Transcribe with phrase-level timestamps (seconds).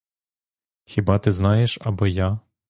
[0.85, 2.39] Хіба ти знаєш або я?